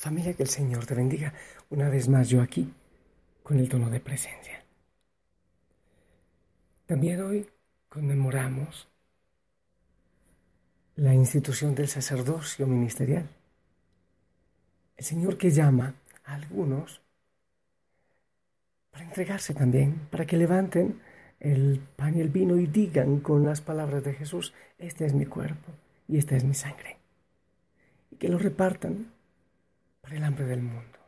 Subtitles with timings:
[0.00, 1.34] Familia, que el Señor te bendiga.
[1.68, 2.72] Una vez más yo aquí,
[3.42, 4.64] con el tono de presencia.
[6.86, 7.46] También hoy
[7.86, 8.88] conmemoramos
[10.96, 13.28] la institución del sacerdocio ministerial.
[14.96, 15.94] El Señor que llama
[16.24, 17.02] a algunos
[18.90, 20.98] para entregarse también, para que levanten
[21.40, 25.26] el pan y el vino y digan con las palabras de Jesús, este es mi
[25.26, 25.72] cuerpo
[26.08, 26.96] y esta es mi sangre.
[28.10, 29.19] Y que lo repartan
[30.00, 30.98] para el hambre del mundo.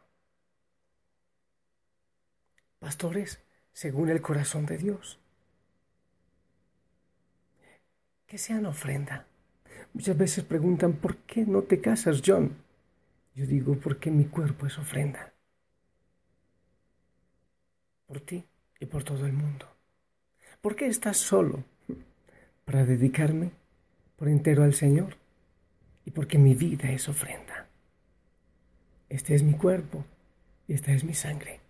[2.79, 3.41] Pastores,
[3.73, 5.19] según el corazón de Dios.
[8.27, 9.27] Que sean ofrenda.
[9.93, 12.57] Muchas veces preguntan, ¿por qué no te casas, John?
[13.35, 15.33] Yo digo, porque mi cuerpo es ofrenda.
[18.07, 18.45] Por ti
[18.81, 19.67] y por todo el mundo.
[20.61, 21.65] ¿Por qué estás solo?
[22.65, 23.53] Para dedicarme
[24.17, 25.17] por entero al Señor
[26.05, 27.62] y porque mi vida es ofrenda.
[29.13, 30.07] Este es mi cuerpo
[30.67, 31.61] y esta es mi sangre.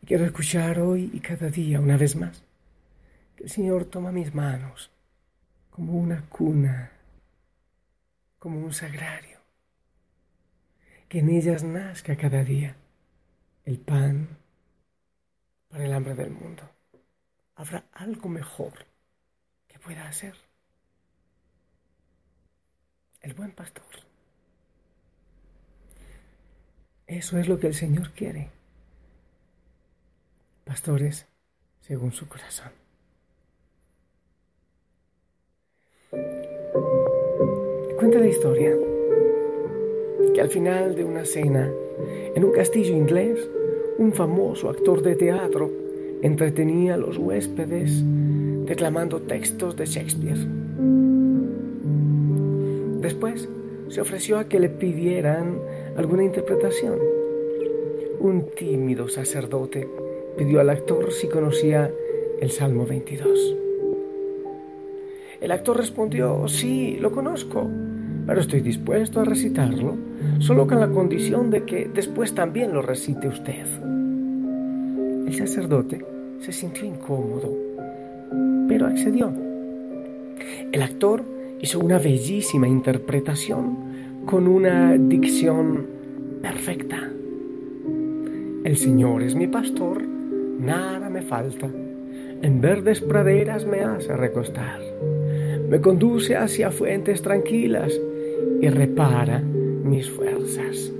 [0.00, 2.42] Y quiero escuchar hoy y cada día una vez más
[3.36, 4.90] que el Señor toma mis manos
[5.68, 6.92] como una cuna,
[8.38, 9.38] como un sagrario,
[11.10, 12.74] que en ellas nazca cada día
[13.66, 14.38] el pan
[15.68, 16.62] para el hambre del mundo.
[17.54, 18.86] ¿Habrá algo mejor
[19.68, 20.36] que pueda hacer?
[23.20, 24.11] El buen pastor
[27.18, 28.48] eso es lo que el Señor quiere.
[30.64, 31.26] Pastores
[31.80, 32.70] según su corazón.
[37.98, 38.76] Cuenta la historia
[40.34, 41.70] que al final de una cena
[42.34, 43.38] en un castillo inglés,
[43.98, 45.70] un famoso actor de teatro
[46.22, 48.02] entretenía a los huéspedes
[48.66, 50.46] declamando textos de Shakespeare.
[53.00, 53.48] Después
[53.88, 55.60] se ofreció a que le pidieran
[55.96, 56.98] alguna interpretación.
[58.20, 59.88] Un tímido sacerdote
[60.36, 61.92] pidió al actor si conocía
[62.40, 63.56] el Salmo 22.
[65.40, 67.68] El actor respondió, sí, lo conozco,
[68.26, 69.96] pero estoy dispuesto a recitarlo,
[70.38, 73.66] solo con la condición de que después también lo recite usted.
[75.26, 76.04] El sacerdote
[76.40, 77.52] se sintió incómodo,
[78.68, 79.32] pero accedió.
[80.70, 81.24] El actor
[81.60, 83.91] hizo una bellísima interpretación
[84.26, 85.86] con una dicción
[86.40, 87.10] perfecta.
[88.64, 91.68] El Señor es mi pastor, nada me falta.
[92.42, 94.80] En verdes praderas me hace recostar.
[95.68, 97.98] Me conduce hacia fuentes tranquilas
[98.60, 100.92] y repara mis fuerzas.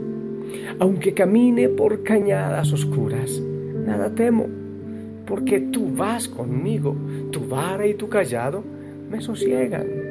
[0.78, 3.41] Aunque camine por cañadas oscuras,
[3.87, 4.47] nada temo,
[5.27, 6.97] porque tú vas conmigo,
[7.31, 8.65] tu vara y tu callado
[9.11, 10.01] me sosiegan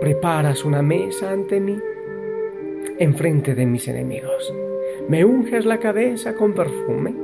[0.00, 1.78] preparas una mesa ante mí,
[2.98, 4.52] enfrente de mis enemigos.
[5.08, 7.14] Me unges la cabeza con perfume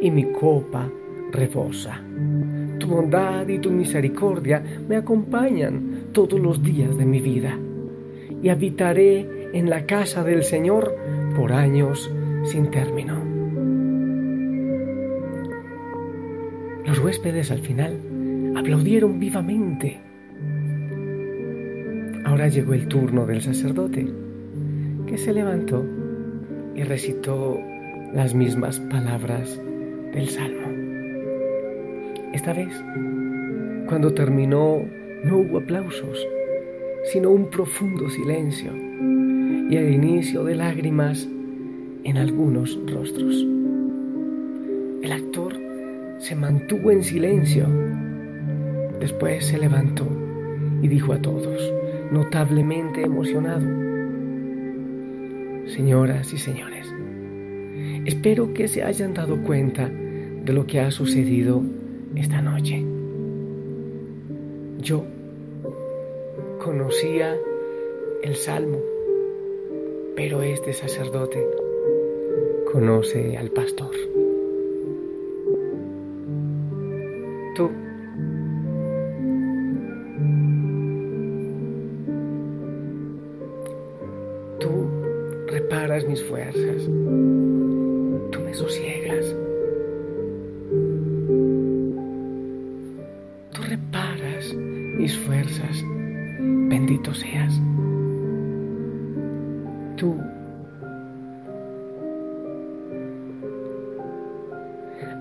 [0.00, 0.90] y mi copa
[1.30, 2.00] rebosa.
[2.78, 7.58] Tu bondad y tu misericordia me acompañan todos los días de mi vida
[8.42, 10.96] y habitaré en la casa del Señor
[11.36, 12.10] por años
[12.44, 13.38] sin término.
[16.86, 20.07] Los huéspedes al final aplaudieron vivamente
[22.38, 24.06] Ahora llegó el turno del sacerdote,
[25.08, 25.84] que se levantó
[26.76, 27.58] y recitó
[28.14, 29.60] las mismas palabras
[30.14, 30.68] del Salmo.
[32.32, 32.68] Esta vez,
[33.88, 34.84] cuando terminó,
[35.24, 36.24] no hubo aplausos,
[37.12, 41.28] sino un profundo silencio y el inicio de lágrimas
[42.04, 43.34] en algunos rostros.
[45.02, 45.54] El actor
[46.18, 47.66] se mantuvo en silencio,
[49.00, 50.06] después se levantó
[50.82, 51.77] y dijo a todos,
[52.10, 53.66] notablemente emocionado.
[55.66, 56.92] Señoras y señores,
[58.06, 61.62] espero que se hayan dado cuenta de lo que ha sucedido
[62.14, 62.84] esta noche.
[64.78, 65.04] Yo
[66.62, 67.36] conocía
[68.22, 68.78] el Salmo,
[70.16, 71.44] pero este sacerdote
[72.72, 73.90] conoce al pastor.
[86.06, 86.82] Mis fuerzas,
[88.30, 89.34] tú me sosiegas.
[93.52, 95.84] Tú reparas mis fuerzas,
[96.68, 97.60] bendito seas.
[99.96, 100.14] Tú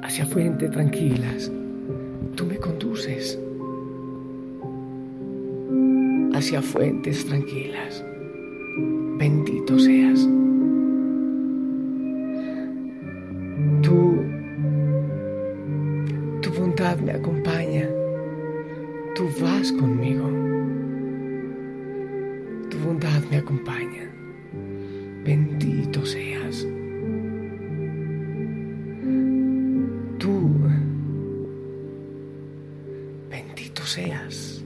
[0.04, 1.52] hacia fuente tranquilas,
[2.36, 3.40] tú me conduces
[6.34, 8.04] hacia fuentes tranquilas.
[9.18, 10.37] bendito seas.
[16.58, 17.88] Bondad me acompaña,
[19.16, 20.28] tú vas conmigo,
[22.70, 24.10] tu bondad me acompaña,
[25.24, 26.68] bendito seas.
[30.18, 30.50] Tú,
[33.30, 34.64] bendito seas.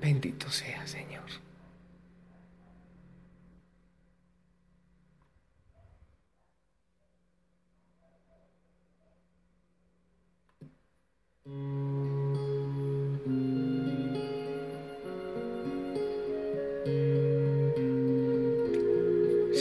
[0.00, 1.51] Bendito sea, Señor.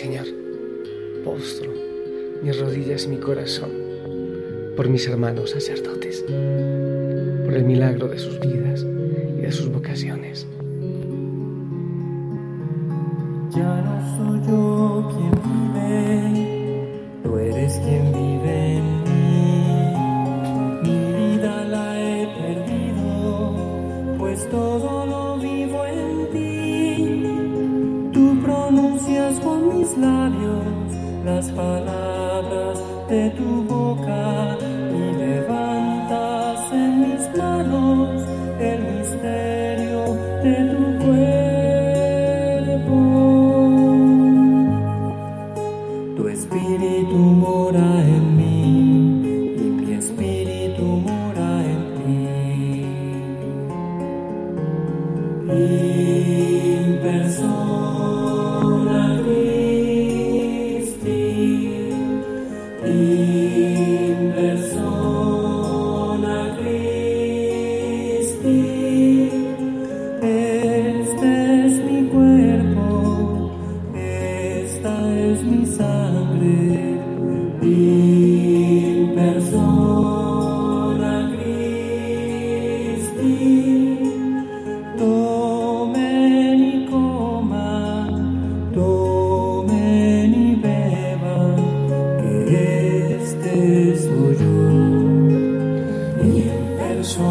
[0.02, 0.26] Señor,
[1.24, 1.72] postro
[2.42, 3.70] mis rodillas y mi corazón
[4.76, 6.26] por mis hermanos sacerdotes,
[7.46, 8.84] por el milagro de sus vidas
[9.38, 10.48] y de sus vocaciones.
[13.52, 15.71] Ya no soy yo quien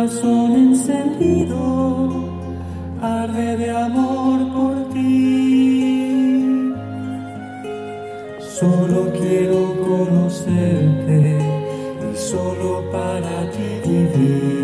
[0.00, 1.58] corazón encendido
[3.02, 6.72] arde de amor por ti.
[8.40, 11.38] Solo quiero conocerte
[12.12, 14.60] y solo para ti vivir.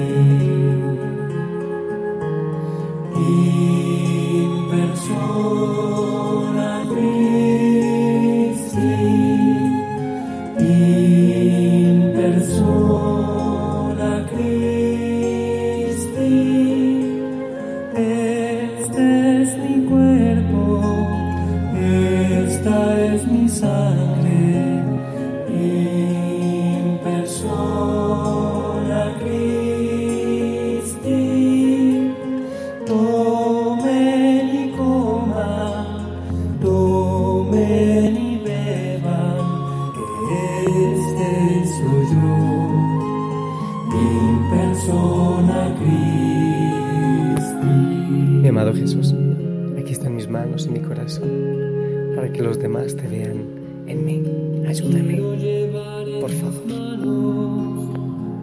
[54.87, 56.55] Ayúdame, por favor.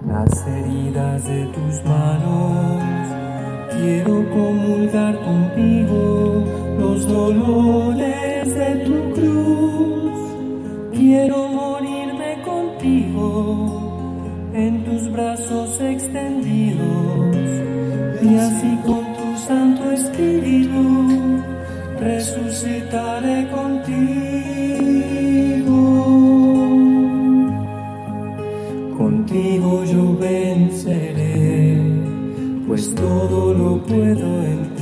[0.07, 2.83] las heridas de tus manos.
[3.71, 6.43] Quiero comulgar contigo
[6.79, 10.13] los dolores de tu cruz.
[10.91, 17.37] Quiero morirme contigo en tus brazos extendidos
[18.21, 21.41] y así con tu Santo Espíritu
[21.99, 24.03] resucitaré contigo.
[29.33, 31.81] Contigo yo venceré,
[32.67, 34.72] pues todo lo puedo en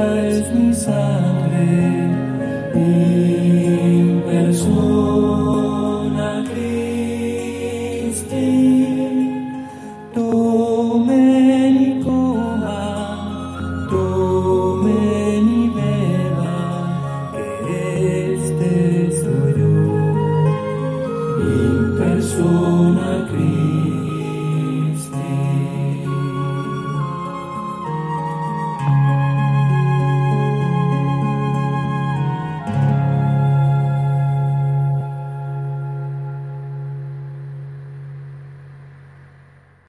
[0.00, 2.10] esta es mi sangre.